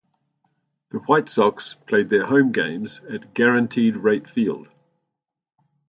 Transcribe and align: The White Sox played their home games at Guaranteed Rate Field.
The 0.89 0.97
White 0.97 1.29
Sox 1.29 1.75
played 1.85 2.09
their 2.09 2.25
home 2.25 2.51
games 2.51 3.01
at 3.07 3.35
Guaranteed 3.35 3.97
Rate 3.97 4.27
Field. 4.27 4.67